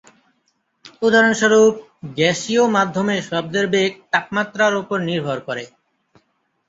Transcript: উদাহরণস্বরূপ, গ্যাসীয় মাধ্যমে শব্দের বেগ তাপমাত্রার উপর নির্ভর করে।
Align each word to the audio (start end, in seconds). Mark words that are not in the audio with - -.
উদাহরণস্বরূপ, 1.01 1.73
গ্যাসীয় 2.17 2.63
মাধ্যমে 2.75 3.15
শব্দের 3.29 3.65
বেগ 3.73 3.91
তাপমাত্রার 4.11 4.73
উপর 4.81 4.97
নির্ভর 5.09 5.37
করে। 5.47 5.63